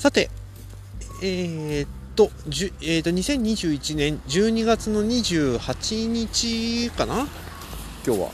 [0.00, 0.30] さて、
[1.22, 7.26] えー、っと、じゅえー、っと、2021年12月の28日かな？
[8.06, 8.28] 今日は。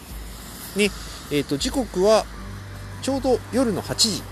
[0.76, 0.90] ね、
[1.32, 2.24] えー、っと、時刻は
[3.02, 4.22] ちょうど夜の8時。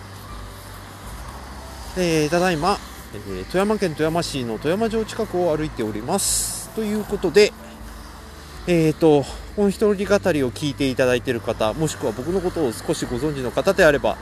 [1.97, 2.79] えー、ただいま、
[3.15, 6.69] え、富山県富山市の富山城近くを歩いております。
[6.71, 7.53] ということで、
[8.67, 9.25] えーと、
[9.55, 14.17] この一人語りを聞いていただいている方、もしくは僕のことを少しご存知の方であれば、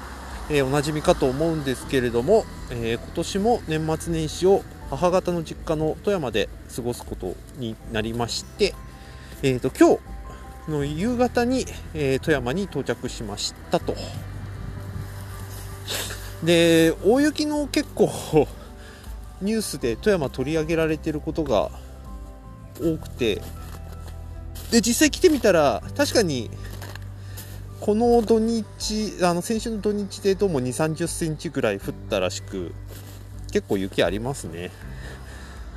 [0.51, 8.75] えー、おなじみかと思うんですけれども、えー、今年も年末年始を母方の実家の富山で過ごすことになりまして、
[9.43, 9.99] えーと、今
[10.67, 11.65] 日の夕方に、
[11.95, 13.97] えー、富山に到着しましたと。
[16.45, 18.11] で大雪の結構
[19.43, 21.71] ニュースで富山取り上げられてることが
[22.81, 23.43] 多くて
[24.71, 26.51] で実際来てみたら確かに
[27.81, 32.73] この土日あの先週の土日でどうも2 3 0センチぐらい降ったらしく
[33.51, 34.71] 結構雪ありますね、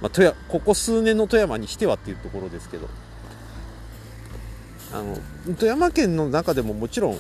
[0.01, 2.87] まあ、富山ここ数年の富山にしてはっていうところですけど。
[4.95, 5.17] あの
[5.55, 7.17] 富山県の中でももちろん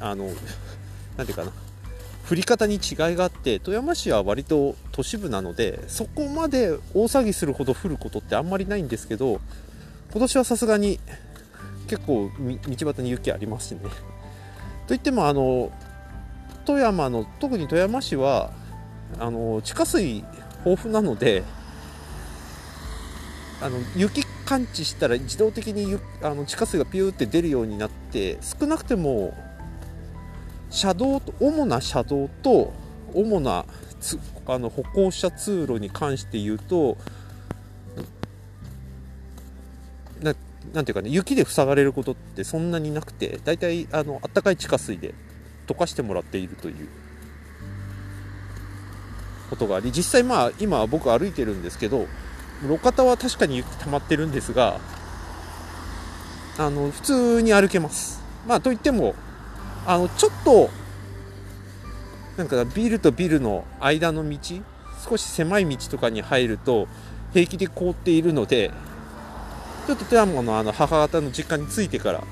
[0.00, 0.30] あの
[1.16, 1.52] 何ていうかな
[2.30, 2.80] 降り方に違い
[3.16, 9.40] があって富山市は割と都市部なのでそこまで大騒ぎするほど降ることってあんまりないんですけど
[10.12, 11.00] 今年はさすがに
[11.88, 12.30] 結構
[12.68, 13.80] 道端に雪ありますしね。
[14.86, 15.72] といってもあの
[16.64, 18.52] 富山の特に富山市は
[19.18, 20.24] あの地下水
[20.64, 21.42] 豊富なので
[23.60, 29.34] あの雪感知したら自動的にあの地下水がピューって出るようになって少なくても
[30.70, 32.72] 車道と主な車道と
[33.14, 33.66] 主な
[34.46, 36.96] あの歩行者通路に関して言うと
[40.20, 40.34] な
[40.72, 45.14] なんていうかね雪で塞がれることってそんなになくて大体あの暖かい地下水で
[45.66, 46.88] 溶かしてもらっているという
[49.50, 52.06] ことがあり実際まあ今僕歩いてるんですけど
[52.62, 54.80] 路肩は確かに雪溜まってるんですが
[56.58, 58.22] あの普通に歩けます。
[58.46, 59.14] まあといっても
[59.86, 60.70] あのちょっと
[62.36, 64.38] なんかビルとビルの間の道
[65.08, 66.88] 少し狭い道とかに入ると
[67.32, 68.70] 平気で凍っているので
[69.86, 72.24] ちょっと富山のあの母方の実家に着いてから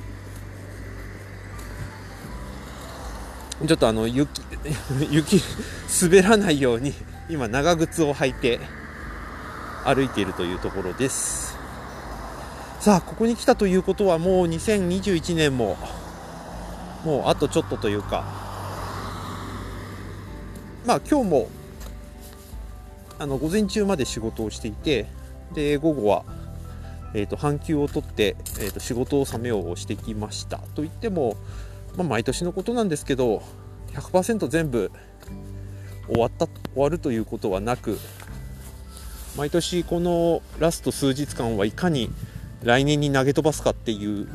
[3.66, 4.42] ちょっとあの雪
[5.10, 5.42] 雪
[6.02, 6.94] 滑らないように
[7.28, 8.60] 今長靴を履いて
[9.84, 11.56] 歩いているというところです。
[12.80, 15.76] さあここに来たということはもう2021年も
[17.04, 18.48] もうあとちょっとというか。
[20.88, 21.50] まあ今日も
[23.18, 25.06] あの午前中まで仕事をしていて
[25.52, 26.24] で午後は、
[27.14, 30.58] えーと、半休を取って、えーと、仕事を納めをしてきました。
[30.74, 31.36] といっても、
[31.96, 33.42] まあ、毎年のことなんですけど
[33.92, 34.90] 100%全部
[36.06, 37.98] 終わった終わるということはなく
[39.36, 42.10] 毎年このラスト数日間はいかに
[42.62, 44.26] 来年に投げ飛ばすかっていう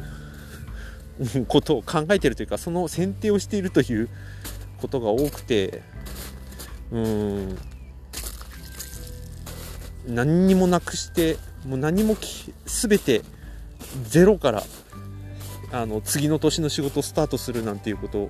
[1.47, 4.09] ことを考えているというかその選定をしているという
[4.78, 5.81] ことが多くて
[6.91, 7.57] うん
[10.07, 12.18] 何にもなくしてもう何も
[12.66, 13.22] 全て
[14.09, 14.63] ゼロから
[15.72, 18.30] あの次の年の仕事スタートするなんていうこと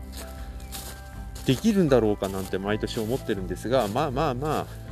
[1.45, 4.83] できるんだろうかなんて毎年思ってるんですがまあまあまあ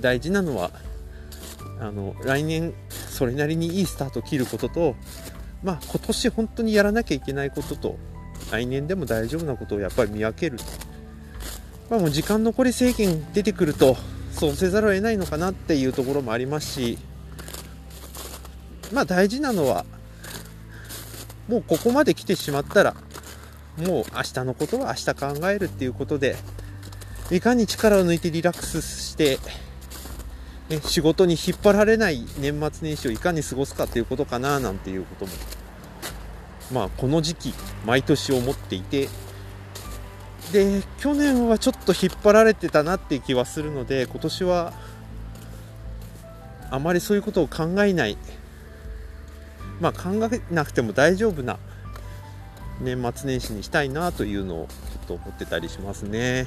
[0.00, 0.70] 大事なのは
[1.78, 4.94] あの来年それなりにいいスタートを切ることと
[5.62, 7.98] まあ、今年本当にやらなきゃいけないことと
[8.50, 10.58] 来年でも大丈夫なことをやっぱり見分ける、
[11.90, 13.96] まあ、もう時間残り制限出てくると
[14.32, 16.98] そうせざるを得ないのかなっていうところもありますし
[18.92, 19.84] まあ大事なのは
[21.48, 22.94] もうここまで来てしまったら
[23.78, 26.36] もう明日のことは明日考えるっていうことで
[27.30, 29.38] いかに力を抜いてリラックスして
[30.70, 35.32] ね、仕事に引っ張られない年末年始をいかに過ごすかということかななんていうことも
[36.72, 39.08] まあこの時期毎年思っていて
[40.52, 44.72] で去年はちょっと引っ張られてたなっていう気はするので今年は
[46.70, 48.16] あまりそういうことを考えない。
[49.80, 51.58] まあ考えなくても大丈夫な
[52.80, 56.46] 年末年始にしたいなというのをちょっと思ってたりしますね。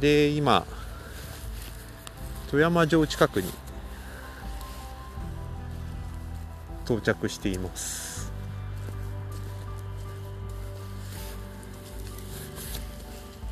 [0.00, 0.64] で今
[2.50, 3.50] 富山城近くに
[6.84, 8.32] 到着しています。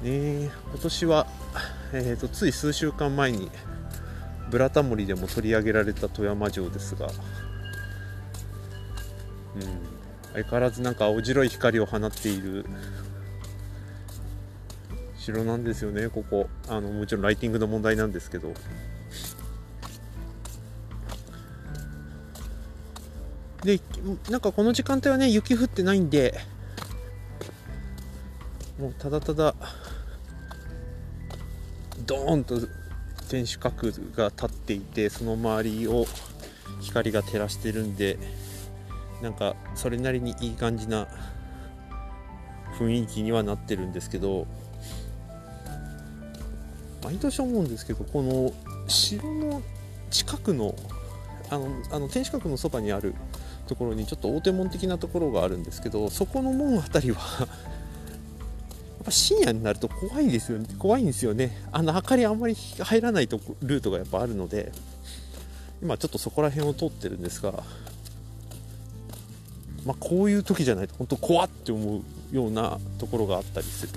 [0.02, 1.26] ね今年は
[1.92, 3.50] えーと、つい数週間前に
[4.50, 7.12] 「ブラタモリ」でも取り上げられた富山城ですが、うん、
[10.32, 12.66] 相変わらずなんか青白い光を放っている
[15.26, 16.08] 城なんですよね。
[16.08, 16.48] ここ。
[16.68, 18.52] あのもちろんライティングの問題なんですけど。
[23.64, 23.80] で
[24.30, 26.38] なんかこの時間帯はね雪降ってないんで。
[28.78, 29.54] もうただただ
[32.06, 32.60] ドーンと
[33.28, 36.04] 天守閣が立っていてその周りを
[36.82, 38.18] 光が照らしてるんで
[39.22, 41.08] なんかそれなりにいい感じな
[42.78, 44.46] 雰囲気にはなってるんですけど。
[47.06, 48.52] 毎年思うんですけどこの
[48.88, 49.62] 城の
[50.10, 50.74] 近くの
[51.50, 53.14] あのあの天守閣のそばにある
[53.68, 57.48] ところにちょっと大手門的なところがあるんですけどそこの門辺りはやっ
[59.04, 60.66] ぱ深夜になると怖いですよね。
[60.80, 61.56] 怖いんですよね。
[61.70, 64.72] あの明かりあんまり入らないとルートがやっぱあるので
[65.80, 67.62] 今ちょっとそこら辺を通ってるんですが
[69.84, 72.02] まあ、こういう時じゃないと本当怖って思う
[72.34, 73.92] ようなところがあったりする。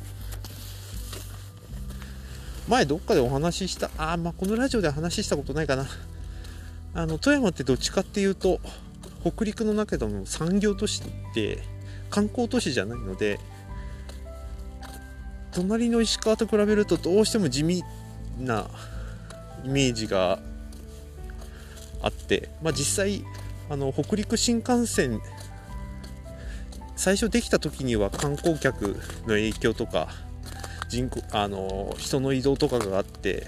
[2.69, 5.87] 前どっかでお話ししたあまあこのラジオで話したことないかな。
[6.93, 8.59] あの富山ってどっちかっていうと
[9.23, 11.59] 北陸の中でも産業都市って
[12.09, 13.39] 観光都市じゃないので
[15.51, 17.83] 隣の石川と比べるとどうしても地味
[18.39, 18.67] な
[19.65, 20.39] イメージが
[22.01, 23.23] あって、まあ、実際
[23.69, 25.21] あの北陸新幹線
[26.95, 30.09] 最初できた時には観光客の影響とか
[30.89, 33.47] 人口あの人の移動とかがあって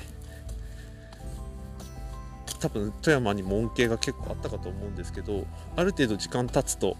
[2.60, 6.96] 多分富山にも恩恵が結構あったかと思うんですけどある程度時間経つと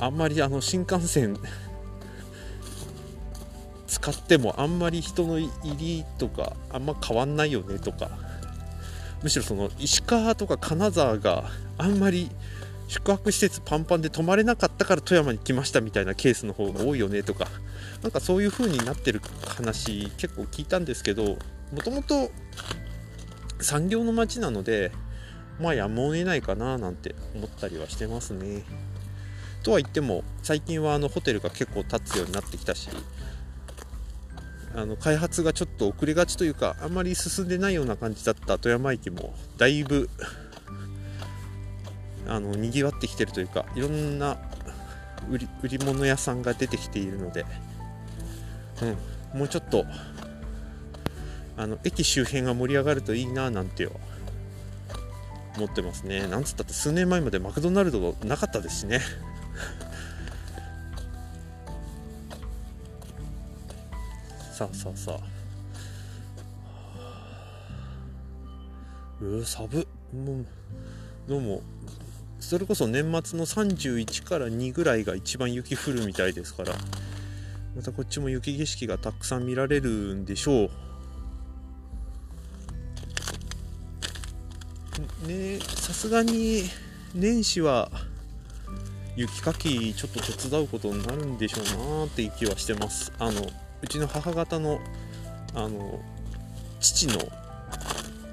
[0.00, 1.38] あんまりあの新幹線
[3.86, 8.10] 使ってもあんまり人の入りとかあんま変わんないよねとか
[9.22, 11.44] むしろその石川とか金沢が
[11.76, 12.30] あんまり
[12.88, 17.46] 宿泊施設パンパンで泊まれなかったから富山に来ましたみたいなケースの方が多いよねとか
[18.02, 21.36] なんかそういう風になってる話結構聞いたんですけど
[21.72, 22.30] もともと
[23.60, 24.90] 産業の街なので
[25.60, 28.62] まあやむを得ないかななんて思ったりはしてますね。
[29.62, 32.88] とは言っても最近はあのホテルが結構建つようになってきたし
[34.74, 40.08] あの開発がちょっと遅れがちというかあんまり進んでないような感じだった富山駅もだいぶ
[42.28, 44.36] あのにぎわってきてるというかいろんな
[45.30, 47.44] 売り売り物屋さんが出てきているので、
[49.32, 49.84] うん、もうちょっと
[51.56, 53.88] あの駅周辺が盛り上がるといいななんて
[55.56, 56.28] 思ってますね。
[56.28, 59.00] なんつったって数年前までマクドナルドなかったですしね。
[64.52, 65.18] さあさあさあ。
[69.20, 70.46] うーぶもう
[71.28, 71.60] どうも。
[72.40, 76.74] それこそ年末の31から2ぐらいが一番雪降るみたいですから
[77.76, 80.70] またこっちも雪景色がたくさん見られるんでしょう。
[85.28, 86.64] ねさすがに
[87.14, 87.90] 年始は
[89.14, 93.12] 雪かきちょっと手伝うことになるんでしょうなっていう気はしてます。
[93.18, 93.42] あの
[93.82, 94.80] うちの母方の
[95.54, 96.00] あの
[96.80, 97.14] 父の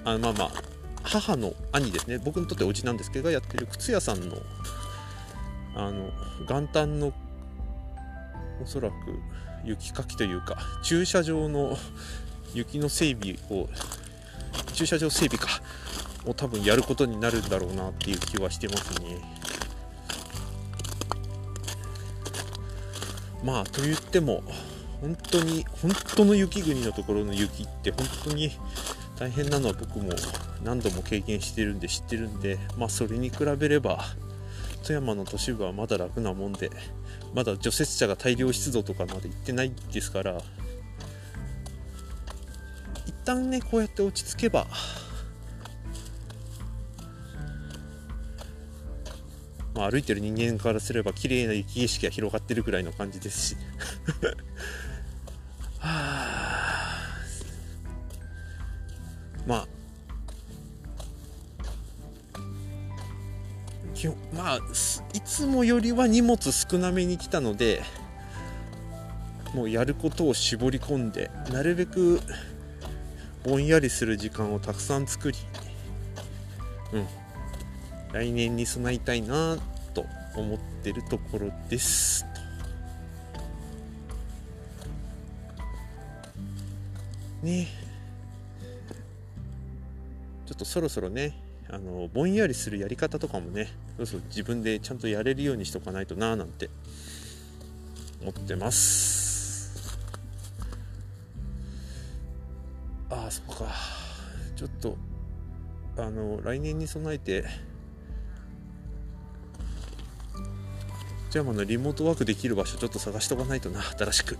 [0.03, 0.51] あまあまあ
[1.05, 4.37] 母の兄ですね僕にとっておじなんですけどがやってる靴屋さんの
[5.75, 6.09] あの
[6.47, 7.13] 元旦の
[8.61, 8.95] おそらく
[9.63, 11.77] 雪かきというか駐車場の
[12.53, 13.67] 雪の整備を
[14.73, 15.61] 駐車場整備か
[16.25, 19.17] を多分やることになるんだろうなっていう気はしてますね。
[23.43, 24.43] まあと言っても
[25.01, 28.51] 本当に本当の雪国のところの雪って本当に
[29.17, 30.11] 大変なのは僕も
[30.63, 34.03] 何度も経験してるんで知ってるんでまあそれに比べれば
[34.83, 36.69] 富山の都市部はまだ楽なもんで
[37.33, 40.37] まだ除雪車が大量出動とかまで行ってないですから
[43.05, 44.67] 一旦ねこうやって落ち着けば
[49.75, 53.57] まあ、歩いてる人間からすれば綺麗な雪景色が広がってるぐらいの感じですし。
[65.13, 67.81] いつもよりは荷物少なめに来たので
[69.53, 72.19] もうやることを絞り込んでなるべく
[73.43, 75.37] ぼんやりする時間をたくさん作り
[76.93, 77.07] うん
[78.15, 79.57] 来年に備えたいな
[79.93, 82.25] と思ってるところです。
[87.43, 87.67] ね。
[90.45, 91.33] ちょっとそろそろね
[91.69, 96.69] あのぼんやりするやり方とかもねそうそう自分でちゃんとやれるようにしとかないとなーなんて
[98.21, 99.95] 思ってます。
[103.09, 103.71] ああそっか。
[104.55, 104.97] ちょっと
[105.97, 107.45] あの来年に備えて
[111.31, 114.37] 富山のリモートワークできる場所ちょっと探しとかないとな新しく。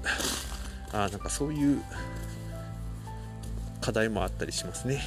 [0.94, 1.82] ああなんかそういう
[3.82, 5.02] 課題もあったりしますね。